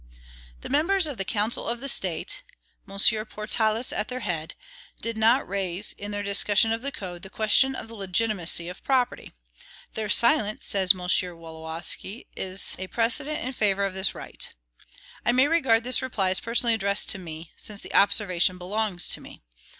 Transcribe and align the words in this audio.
The 0.61 0.69
members 0.71 1.05
of 1.05 1.19
the 1.19 1.23
Council 1.23 1.67
of 1.67 1.79
the 1.79 1.87
State 1.87 2.41
M. 2.89 2.97
Portalis 3.27 3.93
at 3.93 4.07
their 4.07 4.21
head 4.21 4.55
did 4.99 5.15
not 5.15 5.47
raise, 5.47 5.93
in 5.93 6.09
their 6.09 6.23
discussion 6.23 6.71
of 6.71 6.81
the 6.81 6.91
Code, 6.91 7.21
the 7.21 7.29
question 7.29 7.75
of 7.75 7.87
the 7.87 7.93
legitimacy 7.93 8.67
of 8.67 8.83
property. 8.83 9.31
"Their 9.93 10.09
silence," 10.09 10.65
says 10.65 10.93
M. 10.93 11.01
Wolowski, 11.01 12.25
"is 12.35 12.73
a 12.79 12.87
precedent 12.87 13.41
in 13.41 13.53
favor 13.53 13.85
of 13.85 13.93
this 13.93 14.15
right." 14.15 14.51
I 15.23 15.33
may 15.33 15.47
regard 15.47 15.83
this 15.83 16.01
reply 16.01 16.31
as 16.31 16.39
personally 16.39 16.73
addressed 16.73 17.07
to 17.09 17.19
me, 17.19 17.51
since 17.55 17.83
the 17.83 17.93
observation 17.93 18.57
belongs 18.57 19.07
to 19.09 19.21
me. 19.21 19.43